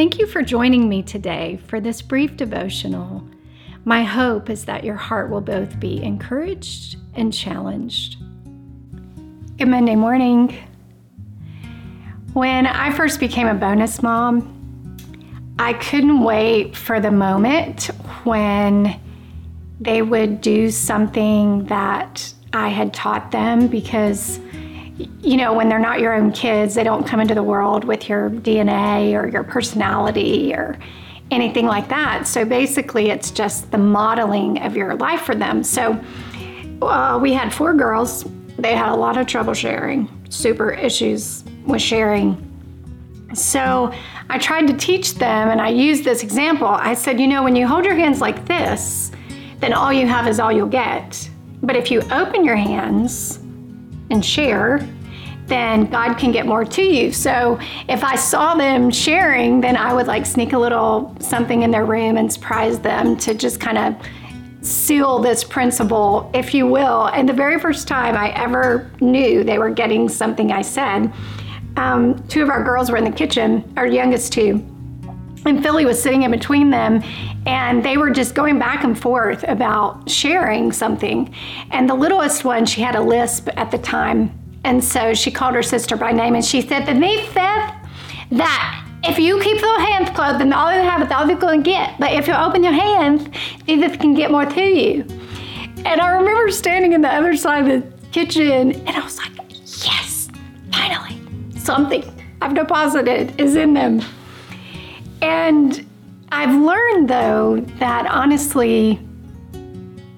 Thank 0.00 0.18
you 0.18 0.26
for 0.26 0.40
joining 0.40 0.88
me 0.88 1.02
today 1.02 1.60
for 1.66 1.78
this 1.78 2.00
brief 2.00 2.34
devotional. 2.34 3.22
My 3.84 4.02
hope 4.02 4.48
is 4.48 4.64
that 4.64 4.82
your 4.82 4.94
heart 4.94 5.28
will 5.28 5.42
both 5.42 5.78
be 5.78 6.02
encouraged 6.02 6.96
and 7.16 7.30
challenged. 7.30 8.16
Good 9.58 9.68
Monday 9.68 9.96
morning. 9.96 10.56
When 12.32 12.66
I 12.66 12.94
first 12.94 13.20
became 13.20 13.46
a 13.46 13.52
bonus 13.52 14.02
mom, 14.02 14.96
I 15.58 15.74
couldn't 15.74 16.22
wait 16.22 16.74
for 16.74 16.98
the 16.98 17.10
moment 17.10 17.90
when 18.24 18.98
they 19.82 20.00
would 20.00 20.40
do 20.40 20.70
something 20.70 21.66
that 21.66 22.32
I 22.54 22.68
had 22.68 22.94
taught 22.94 23.32
them 23.32 23.66
because 23.66 24.40
you 25.22 25.36
know, 25.36 25.52
when 25.52 25.68
they're 25.68 25.78
not 25.78 26.00
your 26.00 26.14
own 26.14 26.32
kids, 26.32 26.74
they 26.74 26.84
don't 26.84 27.06
come 27.06 27.20
into 27.20 27.34
the 27.34 27.42
world 27.42 27.84
with 27.84 28.08
your 28.08 28.30
DNA 28.30 29.12
or 29.14 29.28
your 29.28 29.44
personality 29.44 30.54
or 30.54 30.78
anything 31.30 31.66
like 31.66 31.88
that. 31.88 32.26
So 32.26 32.44
basically, 32.44 33.10
it's 33.10 33.30
just 33.30 33.70
the 33.70 33.78
modeling 33.78 34.60
of 34.62 34.76
your 34.76 34.94
life 34.96 35.22
for 35.22 35.34
them. 35.34 35.62
So 35.62 36.02
uh, 36.82 37.18
we 37.20 37.32
had 37.32 37.52
four 37.52 37.74
girls. 37.74 38.24
They 38.58 38.74
had 38.74 38.90
a 38.90 38.96
lot 38.96 39.16
of 39.16 39.26
trouble 39.26 39.54
sharing, 39.54 40.08
super 40.28 40.70
issues 40.70 41.44
with 41.66 41.82
sharing. 41.82 42.46
So 43.34 43.92
I 44.28 44.38
tried 44.38 44.66
to 44.66 44.74
teach 44.74 45.14
them, 45.14 45.48
and 45.50 45.60
I 45.60 45.68
used 45.68 46.04
this 46.04 46.22
example. 46.22 46.66
I 46.66 46.94
said, 46.94 47.20
you 47.20 47.28
know, 47.28 47.42
when 47.44 47.54
you 47.54 47.66
hold 47.66 47.84
your 47.84 47.94
hands 47.94 48.20
like 48.20 48.44
this, 48.46 49.12
then 49.60 49.72
all 49.72 49.92
you 49.92 50.06
have 50.06 50.26
is 50.26 50.40
all 50.40 50.50
you'll 50.50 50.66
get. 50.66 51.30
But 51.62 51.76
if 51.76 51.90
you 51.90 52.00
open 52.10 52.44
your 52.44 52.56
hands 52.56 53.36
and 54.10 54.24
share, 54.24 54.86
then 55.50 55.86
God 55.86 56.14
can 56.14 56.32
get 56.32 56.46
more 56.46 56.64
to 56.64 56.82
you. 56.82 57.12
So 57.12 57.58
if 57.88 58.02
I 58.02 58.16
saw 58.16 58.54
them 58.54 58.90
sharing, 58.90 59.60
then 59.60 59.76
I 59.76 59.92
would 59.92 60.06
like 60.06 60.24
sneak 60.24 60.54
a 60.54 60.58
little 60.58 61.14
something 61.20 61.62
in 61.62 61.70
their 61.70 61.84
room 61.84 62.16
and 62.16 62.32
surprise 62.32 62.78
them 62.78 63.16
to 63.18 63.34
just 63.34 63.60
kind 63.60 63.76
of 63.76 63.94
seal 64.62 65.18
this 65.18 65.44
principle, 65.44 66.30
if 66.34 66.54
you 66.54 66.66
will. 66.66 67.06
And 67.06 67.28
the 67.28 67.32
very 67.32 67.58
first 67.58 67.88
time 67.88 68.16
I 68.16 68.30
ever 68.30 68.90
knew 69.00 69.44
they 69.44 69.58
were 69.58 69.70
getting 69.70 70.08
something 70.08 70.52
I 70.52 70.62
said, 70.62 71.12
um, 71.76 72.26
two 72.28 72.42
of 72.42 72.48
our 72.48 72.62
girls 72.62 72.90
were 72.90 72.96
in 72.96 73.04
the 73.04 73.10
kitchen, 73.10 73.72
our 73.76 73.86
youngest 73.86 74.32
two, 74.32 74.64
and 75.46 75.62
Philly 75.62 75.86
was 75.86 76.00
sitting 76.00 76.22
in 76.24 76.30
between 76.30 76.70
them, 76.70 77.02
and 77.46 77.82
they 77.82 77.96
were 77.96 78.10
just 78.10 78.34
going 78.34 78.58
back 78.58 78.84
and 78.84 78.98
forth 78.98 79.42
about 79.48 80.08
sharing 80.10 80.70
something. 80.70 81.34
And 81.70 81.88
the 81.88 81.94
littlest 81.94 82.44
one, 82.44 82.66
she 82.66 82.82
had 82.82 82.94
a 82.94 83.00
lisp 83.00 83.48
at 83.56 83.70
the 83.70 83.78
time, 83.78 84.38
and 84.64 84.82
so 84.82 85.14
she 85.14 85.30
called 85.30 85.54
her 85.54 85.62
sister 85.62 85.96
by 85.96 86.12
name 86.12 86.34
and 86.34 86.44
she 86.44 86.60
said, 86.60 86.84
niece 86.96 87.26
says 87.26 87.70
that 88.32 88.86
if 89.02 89.18
you 89.18 89.40
keep 89.40 89.60
your 89.60 89.80
hands 89.80 90.10
closed, 90.10 90.40
then 90.40 90.52
all 90.52 90.72
you 90.72 90.82
have 90.82 91.02
is 91.02 91.10
all 91.10 91.26
you're 91.26 91.38
going 91.38 91.62
to 91.62 91.70
get. 91.70 91.98
But 91.98 92.12
if 92.12 92.26
you 92.26 92.34
open 92.34 92.62
your 92.62 92.74
hands, 92.74 93.28
Jesus 93.66 93.96
can 93.96 94.14
get 94.14 94.30
more 94.30 94.44
to 94.44 94.60
you. 94.60 95.04
And 95.86 96.00
I 96.00 96.10
remember 96.18 96.50
standing 96.50 96.92
in 96.92 97.00
the 97.00 97.08
other 97.08 97.34
side 97.34 97.66
of 97.66 97.82
the 97.82 98.08
kitchen 98.08 98.72
and 98.72 98.90
I 98.90 99.00
was 99.00 99.16
like, 99.16 99.30
Yes, 99.84 100.28
finally, 100.72 101.18
something 101.58 102.04
I've 102.42 102.54
deposited 102.54 103.40
is 103.40 103.56
in 103.56 103.72
them. 103.72 104.02
And 105.22 105.86
I've 106.30 106.54
learned 106.60 107.08
though 107.08 107.60
that 107.78 108.06
honestly, 108.06 109.00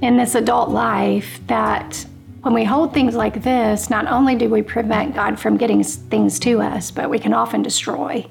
in 0.00 0.16
this 0.16 0.36
adult 0.36 0.70
life, 0.70 1.40
that 1.48 2.06
when 2.48 2.54
we 2.54 2.64
hold 2.64 2.94
things 2.94 3.14
like 3.14 3.42
this, 3.42 3.90
not 3.90 4.06
only 4.06 4.34
do 4.34 4.48
we 4.48 4.62
prevent 4.62 5.14
God 5.14 5.38
from 5.38 5.58
getting 5.58 5.84
things 5.84 6.38
to 6.38 6.62
us, 6.62 6.90
but 6.90 7.10
we 7.10 7.18
can 7.18 7.34
often 7.34 7.60
destroy 7.60 8.26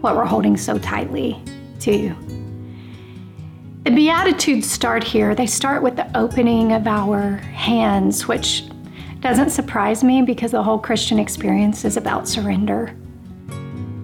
what 0.00 0.16
we're 0.16 0.24
holding 0.24 0.56
so 0.56 0.76
tightly 0.76 1.40
to. 1.78 2.12
The 3.84 3.92
Beatitudes 3.92 4.68
start 4.68 5.04
here. 5.04 5.36
They 5.36 5.46
start 5.46 5.84
with 5.84 5.94
the 5.94 6.18
opening 6.18 6.72
of 6.72 6.88
our 6.88 7.36
hands, 7.36 8.26
which 8.26 8.64
doesn't 9.20 9.50
surprise 9.50 10.02
me 10.02 10.20
because 10.20 10.50
the 10.50 10.64
whole 10.64 10.80
Christian 10.80 11.20
experience 11.20 11.84
is 11.84 11.96
about 11.96 12.26
surrender. 12.26 12.92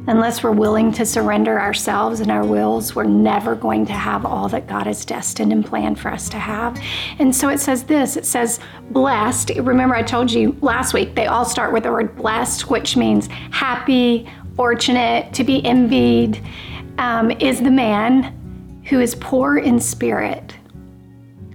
Unless 0.07 0.43
we're 0.43 0.53
willing 0.53 0.93
to 0.93 1.07
surrender 1.07 1.59
ourselves 1.59 2.21
and 2.21 2.31
our 2.31 2.45
wills, 2.45 2.95
we're 2.95 3.05
never 3.05 3.55
going 3.55 3.87
to 3.87 3.95
have 3.95 4.27
all 4.27 4.49
that 4.51 4.67
God 4.67 4.87
has 4.87 5.03
destined 5.05 5.51
and 5.51 5.65
planned 5.65 5.99
for 5.99 6.11
us 6.11 6.29
to 6.29 6.39
have. 6.39 6.79
And 7.19 7.35
so 7.35 7.49
it 7.49 7.59
says 7.59 7.85
this 7.85 8.17
it 8.17 8.27
says, 8.27 8.61
blessed. 8.91 9.51
Remember, 9.57 9.95
I 9.95 10.03
told 10.03 10.31
you 10.31 10.57
last 10.61 10.93
week, 10.93 11.15
they 11.15 11.27
all 11.27 11.47
start 11.47 11.73
with 11.73 11.85
the 11.85 11.91
word 11.91 12.15
blessed, 12.17 12.69
which 12.69 12.99
means 12.99 13.29
happy, 13.51 14.29
fortunate, 14.57 15.33
to 15.33 15.43
be 15.43 15.65
envied, 15.65 16.43
um, 16.99 17.31
is 17.31 17.61
the 17.61 17.71
man 17.71 18.83
who 18.85 19.01
is 19.01 19.15
poor 19.15 19.57
in 19.57 19.81
spirit. 19.81 20.55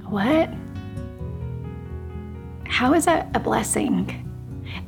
What? 0.07 0.49
How 2.65 2.95
is 2.95 3.05
that 3.05 3.29
a 3.35 3.39
blessing? 3.39 4.28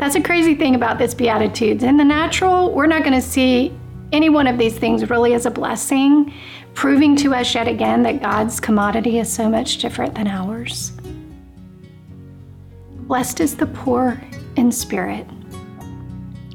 That's 0.01 0.15
a 0.15 0.21
crazy 0.21 0.55
thing 0.55 0.73
about 0.73 0.97
this 0.97 1.13
Beatitudes. 1.13 1.83
In 1.83 1.95
the 1.95 2.03
natural, 2.03 2.73
we're 2.73 2.87
not 2.87 3.03
going 3.03 3.13
to 3.13 3.21
see 3.21 3.71
any 4.11 4.29
one 4.29 4.47
of 4.47 4.57
these 4.57 4.75
things 4.75 5.07
really 5.11 5.35
as 5.35 5.45
a 5.45 5.51
blessing, 5.51 6.33
proving 6.73 7.15
to 7.17 7.35
us 7.35 7.53
yet 7.53 7.67
again 7.67 8.01
that 8.01 8.19
God's 8.19 8.59
commodity 8.59 9.19
is 9.19 9.31
so 9.31 9.47
much 9.47 9.77
different 9.77 10.15
than 10.15 10.27
ours. 10.27 10.91
Blessed 13.01 13.41
is 13.41 13.55
the 13.55 13.67
poor 13.67 14.19
in 14.55 14.71
spirit. 14.71 15.27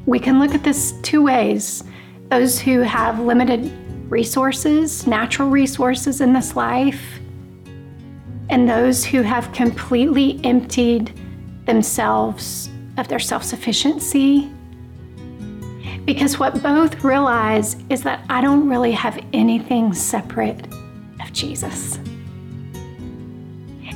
We 0.07 0.19
can 0.19 0.41
look 0.41 0.53
at 0.53 0.65
this 0.65 0.95
two 1.03 1.23
ways 1.23 1.85
those 2.31 2.59
who 2.59 2.81
have 2.81 3.21
limited 3.21 3.71
resources, 4.11 5.07
natural 5.07 5.51
resources 5.51 6.21
in 6.21 6.33
this 6.33 6.57
life, 6.57 7.21
and 8.51 8.69
those 8.69 9.05
who 9.05 9.23
have 9.23 9.53
completely 9.53 10.41
emptied 10.43 11.17
themselves 11.67 12.71
of 12.97 13.09
their 13.09 13.19
self 13.19 13.45
sufficiency. 13.45 14.51
Because 16.05 16.39
what 16.39 16.63
both 16.63 17.03
realize 17.03 17.77
is 17.91 18.03
that 18.03 18.25
I 18.29 18.41
don't 18.41 18.69
really 18.69 18.93
have 18.93 19.23
anything 19.33 19.93
separate 19.93 20.67
of 21.21 21.33
Jesus. 21.33 21.99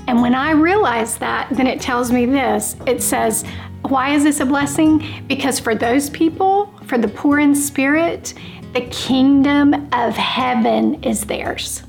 And 0.08 0.20
when 0.20 0.34
I 0.34 0.50
realize 0.50 1.18
that, 1.18 1.48
then 1.50 1.68
it 1.68 1.80
tells 1.80 2.10
me 2.10 2.26
this 2.26 2.76
it 2.86 3.00
says, 3.02 3.44
why 3.82 4.14
is 4.14 4.24
this 4.24 4.40
a 4.40 4.46
blessing? 4.46 5.24
Because 5.26 5.58
for 5.58 5.74
those 5.74 6.10
people, 6.10 6.74
for 6.86 6.98
the 6.98 7.08
poor 7.08 7.38
in 7.38 7.54
spirit, 7.54 8.34
the 8.74 8.82
kingdom 8.90 9.88
of 9.92 10.14
heaven 10.14 11.02
is 11.02 11.24
theirs. 11.24 11.82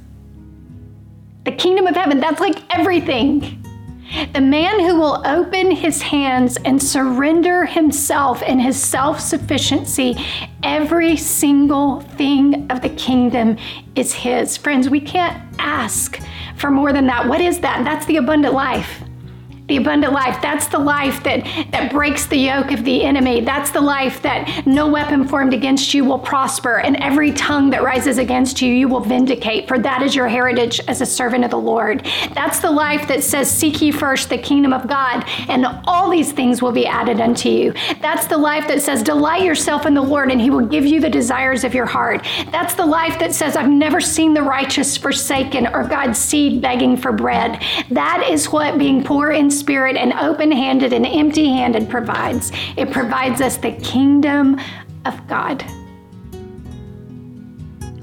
The 1.45 1.51
kingdom 1.51 1.87
of 1.87 1.95
heaven, 1.95 2.19
that's 2.19 2.39
like 2.39 2.59
everything. 2.73 3.60
The 4.33 4.41
man 4.41 4.79
who 4.81 4.95
will 4.97 5.21
open 5.25 5.71
his 5.71 6.01
hands 6.01 6.57
and 6.65 6.81
surrender 6.81 7.65
himself 7.65 8.43
and 8.45 8.61
his 8.61 8.81
self 8.81 9.19
sufficiency, 9.19 10.15
every 10.63 11.15
single 11.17 12.01
thing 12.01 12.69
of 12.71 12.81
the 12.81 12.89
kingdom 12.89 13.57
is 13.95 14.13
his. 14.13 14.57
Friends, 14.57 14.89
we 14.89 14.99
can't 14.99 15.41
ask 15.59 16.19
for 16.57 16.69
more 16.69 16.93
than 16.93 17.07
that. 17.07 17.27
What 17.27 17.41
is 17.41 17.59
that? 17.59 17.83
That's 17.83 18.05
the 18.05 18.17
abundant 18.17 18.53
life 18.53 19.03
the 19.71 19.77
abundant 19.77 20.11
life. 20.11 20.41
That's 20.41 20.67
the 20.67 20.77
life 20.77 21.23
that, 21.23 21.45
that 21.71 21.91
breaks 21.91 22.25
the 22.25 22.35
yoke 22.35 22.71
of 22.71 22.83
the 22.83 23.03
enemy. 23.03 23.39
That's 23.39 23.71
the 23.71 23.79
life 23.79 24.21
that 24.21 24.67
no 24.67 24.85
weapon 24.89 25.25
formed 25.25 25.53
against 25.53 25.93
you 25.93 26.03
will 26.03 26.19
prosper, 26.19 26.79
and 26.79 26.97
every 26.97 27.31
tongue 27.31 27.69
that 27.69 27.81
rises 27.81 28.17
against 28.17 28.61
you, 28.61 28.73
you 28.73 28.89
will 28.89 28.99
vindicate, 28.99 29.69
for 29.69 29.79
that 29.79 30.01
is 30.01 30.13
your 30.13 30.27
heritage 30.27 30.81
as 30.89 30.99
a 30.99 31.05
servant 31.05 31.45
of 31.45 31.51
the 31.51 31.57
Lord. 31.57 32.05
That's 32.33 32.59
the 32.59 32.69
life 32.69 33.07
that 33.07 33.23
says, 33.23 33.49
Seek 33.49 33.81
ye 33.81 33.91
first 33.91 34.29
the 34.29 34.37
kingdom 34.37 34.73
of 34.73 34.89
God, 34.89 35.23
and 35.47 35.65
all 35.85 36.09
these 36.09 36.33
things 36.33 36.61
will 36.61 36.73
be 36.73 36.85
added 36.85 37.21
unto 37.21 37.47
you. 37.47 37.73
That's 38.01 38.27
the 38.27 38.37
life 38.37 38.67
that 38.67 38.81
says, 38.81 39.01
Delight 39.01 39.43
yourself 39.43 39.85
in 39.85 39.93
the 39.93 40.01
Lord, 40.01 40.31
and 40.31 40.41
he 40.41 40.49
will 40.49 40.67
give 40.67 40.85
you 40.85 40.99
the 40.99 41.09
desires 41.09 41.63
of 41.63 41.73
your 41.73 41.85
heart. 41.85 42.27
That's 42.51 42.73
the 42.73 42.85
life 42.85 43.17
that 43.19 43.33
says, 43.33 43.55
I've 43.55 43.69
never 43.69 44.01
seen 44.01 44.33
the 44.33 44.43
righteous 44.43 44.97
forsaken 44.97 45.67
or 45.67 45.85
God's 45.85 46.19
seed 46.19 46.61
begging 46.61 46.97
for 46.97 47.13
bread. 47.13 47.63
That 47.89 48.27
is 48.29 48.51
what 48.51 48.77
being 48.77 49.01
poor 49.01 49.31
in 49.31 49.49
Spirit 49.49 49.60
and 49.69 50.13
open 50.13 50.51
handed 50.51 50.93
and 50.93 51.05
empty 51.05 51.47
handed 51.47 51.89
provides. 51.89 52.51
It 52.77 52.91
provides 52.91 53.41
us 53.41 53.57
the 53.57 53.71
kingdom 53.71 54.59
of 55.05 55.27
God. 55.27 55.63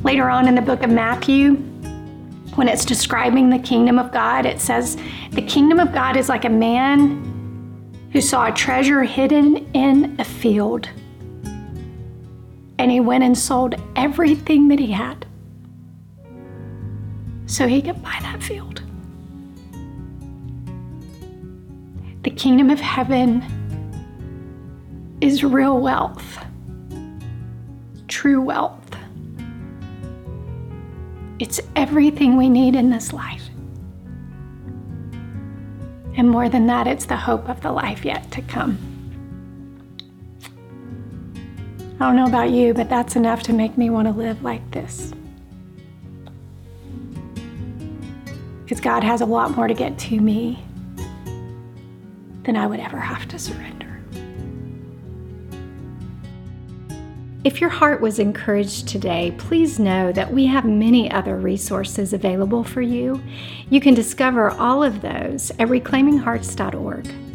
Later 0.05 0.31
on 0.31 0.49
in 0.49 0.55
the 0.55 0.63
book 0.63 0.83
of 0.83 0.91
Matthew, 0.91 1.55
when 2.55 2.69
it's 2.69 2.85
describing 2.85 3.51
the 3.51 3.59
kingdom 3.59 3.99
of 3.99 4.13
God, 4.13 4.47
it 4.47 4.61
says, 4.61 4.97
The 5.33 5.43
kingdom 5.43 5.79
of 5.79 5.93
God 5.93 6.17
is 6.17 6.29
like 6.29 6.45
a 6.45 6.51
man 6.51 7.25
who 8.13 8.21
saw 8.21 8.47
a 8.47 8.53
treasure 8.53 9.03
hidden 9.03 9.71
in 9.75 10.17
a 10.19 10.25
field. 10.25 10.89
And 12.79 12.91
he 12.91 13.01
went 13.01 13.25
and 13.25 13.37
sold 13.37 13.75
everything 13.97 14.69
that 14.69 14.79
he 14.79 14.93
had 14.93 15.27
so 17.47 17.67
he 17.67 17.83
could 17.83 18.03
buy 18.03 18.19
that 18.23 18.43
field. 18.43 18.83
Kingdom 22.39 22.71
of 22.71 22.79
heaven 22.79 23.43
is 25.21 25.43
real 25.43 25.81
wealth, 25.81 26.39
true 28.07 28.41
wealth. 28.41 28.79
It's 31.41 31.61
everything 31.75 32.37
we 32.37 32.49
need 32.49 32.77
in 32.77 32.91
this 32.91 33.13
life. 33.13 33.43
And 36.17 36.31
more 36.31 36.49
than 36.49 36.69
that, 36.69 36.87
it's 36.87 37.07
the 37.07 37.17
hope 37.17 37.49
of 37.49 37.61
the 37.61 37.73
life 37.73 38.05
yet 38.05 38.31
to 38.31 38.43
come. 38.43 38.79
I 42.01 42.07
don't 42.07 42.15
know 42.15 42.27
about 42.27 42.51
you, 42.51 42.73
but 42.73 42.89
that's 42.89 43.17
enough 43.17 43.43
to 43.45 43.53
make 43.53 43.77
me 43.77 43.91
want 43.91 44.07
to 44.07 44.15
live 44.15 44.45
like 44.45 44.69
this. 44.71 45.13
Because 48.63 48.81
God 48.81 49.03
has 49.03 49.23
a 49.23 49.27
lot 49.27 49.57
more 49.57 49.67
to 49.67 49.75
get 49.75 49.99
to 49.99 50.21
me 50.21 50.63
than 52.49 52.57
I 52.57 52.67
would 52.67 52.81
ever 52.81 52.99
have 52.99 53.29
to 53.29 53.39
surrender. 53.39 54.01
If 57.45 57.61
your 57.61 57.69
heart 57.69 58.01
was 58.01 58.19
encouraged 58.19 58.89
today, 58.89 59.35
please 59.37 59.79
know 59.79 60.13
that 60.13 60.33
we 60.33 60.47
have 60.47 60.65
many 60.65 61.11
other 61.11 61.37
resources 61.37 62.15
available 62.15 62.65
for 62.65 62.81
you. 62.81 63.23
You 63.69 63.83
can 63.83 63.93
discover 63.93 64.51
all 64.53 64.83
of 64.83 65.03
those 65.03 65.51
at 65.59 65.69
reclaiminghearts.org. 65.69 67.28